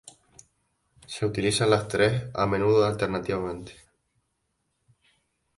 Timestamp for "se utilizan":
1.05-1.69